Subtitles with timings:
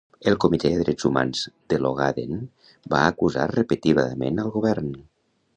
[0.29, 1.43] El Comitè de Drets Humans
[1.73, 2.41] de l'Ogaden
[2.95, 4.93] va acusar repetidament al govern.